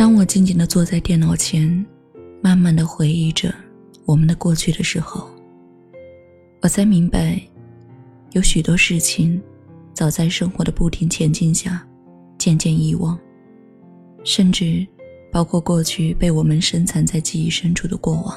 [0.00, 1.84] 当我静静地坐在电脑前，
[2.40, 3.54] 慢慢地回忆着
[4.06, 5.28] 我们的过去的时候，
[6.62, 7.38] 我才明白，
[8.30, 9.38] 有许多事情，
[9.92, 11.86] 早在生活的不停前进下，
[12.38, 13.18] 渐渐遗忘，
[14.24, 14.86] 甚至
[15.30, 18.34] 包括过去被我们深藏在记忆深处的过往。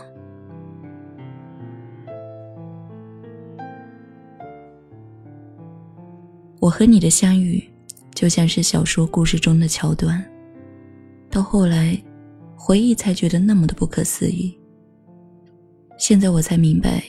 [6.59, 7.63] 我和你的相遇，
[8.13, 10.21] 就像是小说故事中的桥段。
[11.33, 11.99] 到后来，
[12.55, 14.55] 回忆才觉得那么的不可思议。
[15.97, 17.03] 现在我才明白，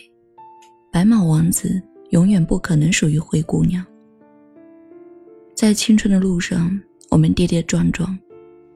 [0.90, 1.78] 白马王子
[2.08, 3.84] 永远不可能属于灰姑娘。
[5.54, 8.18] 在青春的路上，我们跌跌撞撞，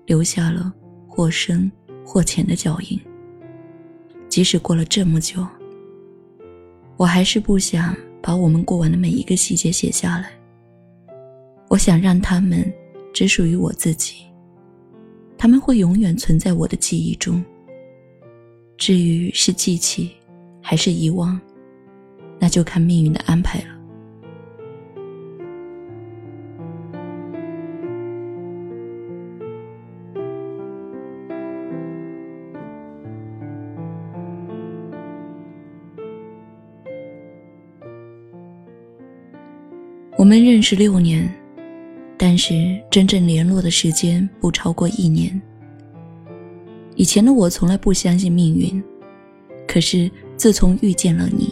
[0.04, 0.70] 留下了
[1.08, 1.72] 或深
[2.04, 3.00] 或浅的脚印。
[4.28, 5.46] 即使过了这么久，
[6.98, 10.30] 我还是不想把我们过往的每一个细节写下来。
[11.70, 12.70] 我想让他们
[13.14, 14.27] 只属于我自己，
[15.38, 17.42] 他们会永远存在我的记忆中。
[18.76, 20.10] 至于是记起，
[20.60, 21.40] 还是遗忘，
[22.40, 23.66] 那就看命运的安排了。
[40.16, 41.37] 我们认识六年。
[42.18, 45.40] 但是真正联络的时间不超过一年。
[46.96, 48.82] 以前的我从来不相信命运，
[49.68, 51.48] 可是自从遇见了你，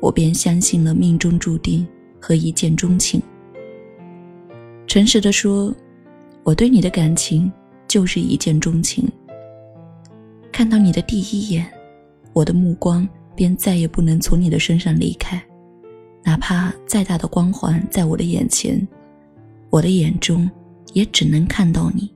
[0.00, 1.86] 我便相信了命中注定
[2.20, 3.20] 和一见钟情。
[4.86, 5.74] 诚实的说，
[6.42, 7.50] 我对你的感情
[7.88, 9.10] 就是一见钟情。
[10.52, 11.66] 看到你的第一眼，
[12.34, 15.42] 我的目光便再也不能从你的身上离开，
[16.22, 18.86] 哪怕再大的光环在我的眼前。
[19.72, 20.48] 我的眼中
[20.92, 22.12] 也只能看到你。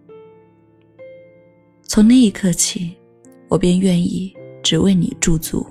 [1.84, 2.94] 从那一刻起，
[3.48, 4.30] 我便愿意
[4.62, 5.66] 只为你驻足。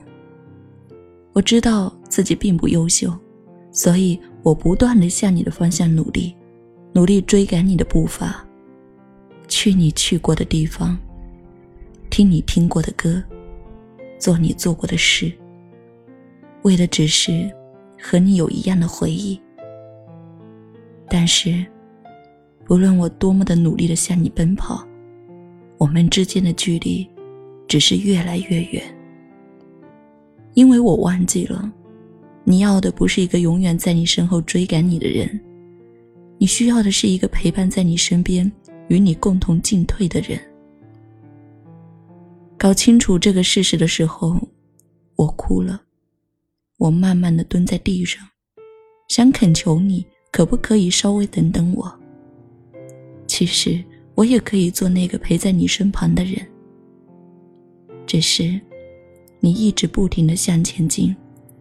[1.31, 3.13] 我知道自己并不优秀，
[3.71, 6.35] 所以我不断的向你的方向努力，
[6.91, 8.43] 努力追赶你的步伐，
[9.47, 10.97] 去你去过的地方，
[12.09, 13.23] 听你听过的歌，
[14.17, 15.31] 做你做过的事，
[16.63, 17.47] 为的只是
[18.01, 19.39] 和你有一样的回忆。
[21.07, 21.63] 但是。
[22.65, 24.85] 不论我多么的努力的向你奔跑，
[25.77, 27.07] 我们之间的距离
[27.67, 28.83] 只是越来越远。
[30.55, 31.71] 因为我忘记了，
[32.43, 35.39] 你要的不是一个永远在你身后追赶你的人，
[36.39, 38.51] 你需要的是一个陪伴在你身边、
[38.87, 40.39] 与你共同进退的人。
[42.57, 44.39] 搞清楚这个事实的时候，
[45.17, 45.83] 我哭了，
[46.77, 48.25] 我慢慢的蹲在地上，
[49.07, 51.99] 想恳求你，可不可以稍微等等我。
[53.35, 56.39] 其实我也可以做那个陪在你身旁的人，
[58.07, 58.57] 只是
[59.41, 61.13] 你一直不停的向前进，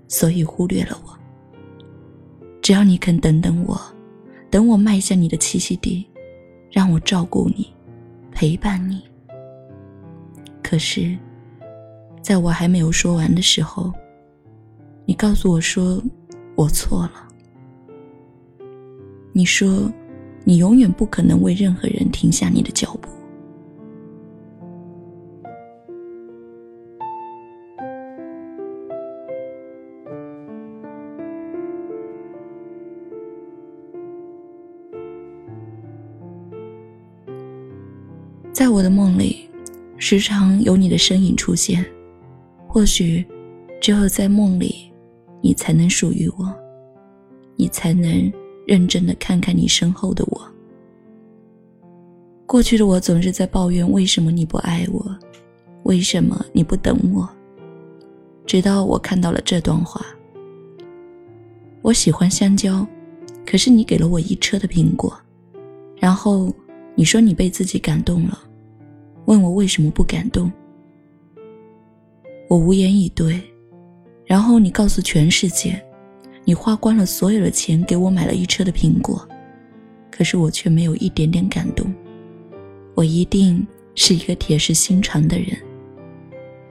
[0.07, 1.19] 所以忽略了我。
[2.63, 3.77] 只要你肯等等我，
[4.51, 6.07] 等我迈向你的栖息地，
[6.71, 7.67] 让我照顾你，
[8.31, 9.03] 陪伴你。
[10.63, 11.19] 可是，
[12.23, 13.93] 在我还没有说完的时候，
[15.05, 16.01] 你告诉我说
[16.55, 17.29] 我错了。
[19.33, 19.93] 你说。
[20.45, 23.09] 你永远不可能为任何人停下你的脚步。
[38.53, 39.49] 在我的梦里，
[39.97, 41.85] 时常有你的身影出现。
[42.69, 43.25] 或许，
[43.81, 44.93] 只有在梦里，
[45.41, 46.55] 你才能属于我，
[47.57, 48.33] 你才能。
[48.67, 50.41] 认真的看看你身后的我。
[52.47, 55.05] 过去的我总是在抱怨为什么你不爱我，
[55.85, 57.29] 为什么你不等我。
[58.47, 60.05] 直到我看到了这段话。
[61.83, 62.87] 我喜欢香蕉，
[63.45, 65.15] 可是你给了我一车的苹果。
[65.97, 66.53] 然后
[66.95, 68.39] 你说你被自己感动了，
[69.27, 70.51] 问我为什么不感动。
[72.49, 73.41] 我无言以对。
[74.25, 75.84] 然后你告诉全世界。
[76.45, 79.27] 你花光了所有的钱给我买了一车的苹果，
[80.11, 81.93] 可是我却没有一点点感动。
[82.95, 85.57] 我一定是一个铁石心肠的人，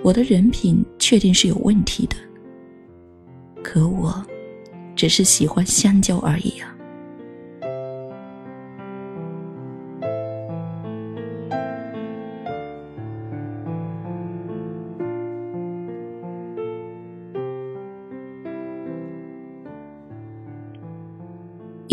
[0.04, 2.16] 我的人品确定是有问题的。
[3.64, 4.24] 可我，
[4.96, 6.73] 只是喜欢香蕉而已啊。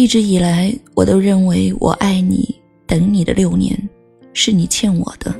[0.00, 3.79] 一直以来，我都认为我爱你、等你的六年，
[4.32, 5.38] 是你欠我的，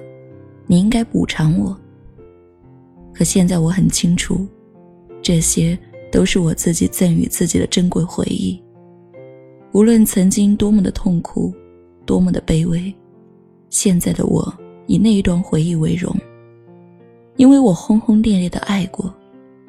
[0.67, 1.75] 你应该补偿我。
[3.15, 4.47] 可现在我很清楚，
[5.23, 5.79] 这些
[6.13, 8.63] 都是我自己赠予自己的珍贵回忆。
[9.73, 11.55] 无论曾经多么的痛苦，
[12.05, 12.95] 多么的卑微，
[13.71, 14.55] 现在的我
[14.87, 16.15] 以那一段回忆为荣，
[17.37, 19.11] 因为我轰轰烈烈的爱过，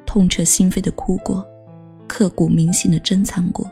[0.04, 1.42] 痛彻心扉的哭过，
[2.06, 3.66] 刻骨铭心的珍藏过。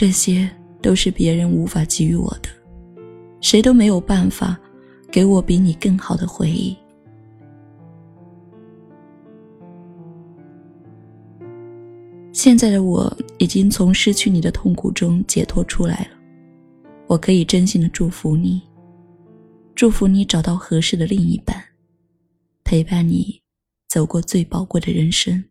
[0.00, 0.50] 这些
[0.80, 2.48] 都是别人无法给予我的，
[3.42, 4.58] 谁都没有办法
[5.12, 6.74] 给我比你更好的回忆。
[12.32, 16.16] 现在的我已经从失去你的痛苦中解脱出来了，
[17.06, 18.62] 我可以真心的祝福你，
[19.74, 21.62] 祝福你找到合适的另一半，
[22.64, 23.38] 陪伴你
[23.90, 25.44] 走过最宝贵的人生，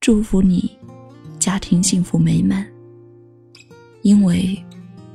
[0.00, 0.70] 祝福你
[1.38, 2.66] 家庭幸福美满，
[4.02, 4.62] 因为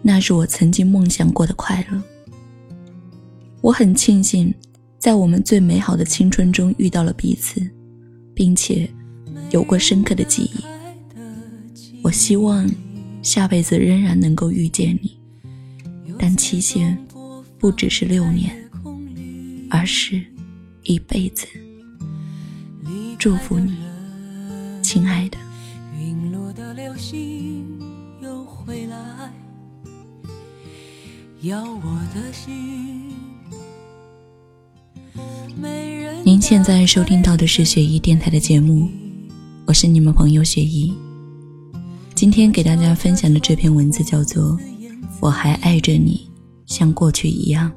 [0.02, 2.02] 那是我曾经梦想过的快乐。
[3.62, 4.54] 我很庆幸，
[4.98, 7.62] 在我们最美好的青春中遇到了彼此，
[8.34, 8.90] 并且。
[9.52, 10.66] 有过深刻的记忆，
[12.04, 12.70] 我希望
[13.22, 15.18] 下辈子仍然能够遇见你，
[16.20, 16.98] 但期限
[17.58, 18.54] 不只是六年，
[19.70, 20.22] 而是
[20.84, 21.48] 一辈子。
[23.18, 23.74] 祝福你，
[24.82, 25.38] 亲爱的。
[28.68, 28.98] 回来，
[31.40, 33.14] 要我的心
[36.26, 38.90] 您现在收听到的是雪姨电台的节目。
[39.66, 40.94] 我是你们朋友雪姨，
[42.14, 44.52] 今天给大家分享的这篇文字叫做
[45.22, 46.30] 《我还爱着你，
[46.66, 47.72] 像过去一样》。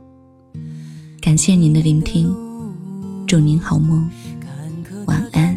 [1.20, 2.34] 感谢您的聆听，
[3.28, 4.10] 祝您好梦，
[5.06, 5.56] 晚安。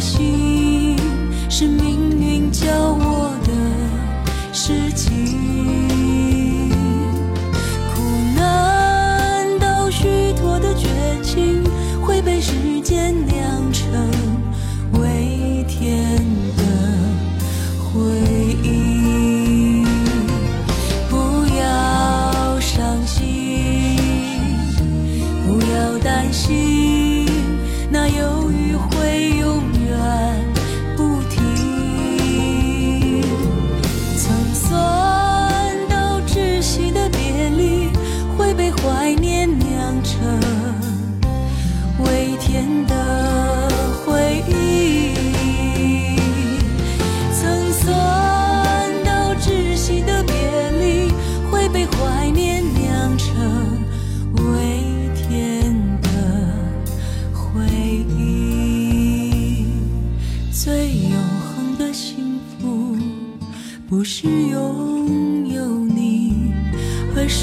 [0.00, 0.65] 心。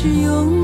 [0.03, 0.62] 是永。